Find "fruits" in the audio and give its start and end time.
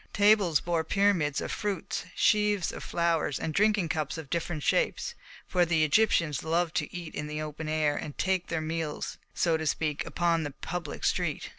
1.51-2.05